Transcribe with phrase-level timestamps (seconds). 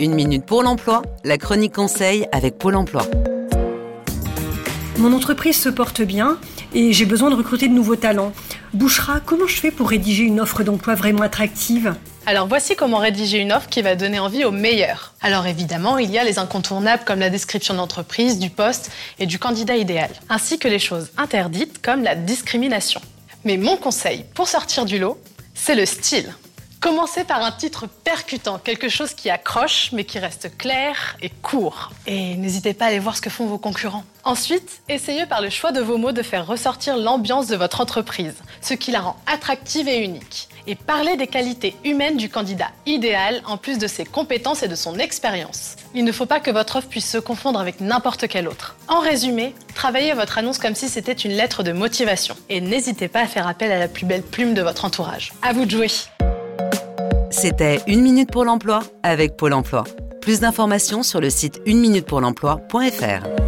[0.00, 3.04] Une minute pour l'emploi, la chronique conseil avec Pôle emploi.
[4.98, 6.38] Mon entreprise se porte bien
[6.72, 8.32] et j'ai besoin de recruter de nouveaux talents.
[8.74, 11.96] Bouchera, comment je fais pour rédiger une offre d'emploi vraiment attractive?
[12.26, 15.14] Alors voici comment rédiger une offre qui va donner envie aux meilleurs.
[15.20, 19.40] Alors évidemment, il y a les incontournables comme la description d'entreprise, du poste et du
[19.40, 23.00] candidat idéal, ainsi que les choses interdites comme la discrimination.
[23.44, 25.18] Mais mon conseil pour sortir du lot,
[25.54, 26.32] c'est le style.
[26.80, 31.90] Commencez par un titre percutant, quelque chose qui accroche mais qui reste clair et court.
[32.06, 34.04] Et n'hésitez pas à aller voir ce que font vos concurrents.
[34.22, 38.36] Ensuite, essayez par le choix de vos mots de faire ressortir l'ambiance de votre entreprise,
[38.60, 40.48] ce qui la rend attractive et unique.
[40.68, 44.76] Et parlez des qualités humaines du candidat idéal en plus de ses compétences et de
[44.76, 45.74] son expérience.
[45.94, 48.76] Il ne faut pas que votre offre puisse se confondre avec n'importe quelle autre.
[48.86, 52.36] En résumé, travaillez votre annonce comme si c'était une lettre de motivation.
[52.48, 55.32] Et n'hésitez pas à faire appel à la plus belle plume de votre entourage.
[55.42, 55.88] À vous de jouer!
[57.30, 59.84] C'était Une Minute pour l'Emploi avec Pôle Emploi.
[60.20, 63.47] Plus d'informations sur le site uneminutepourlemploi.fr.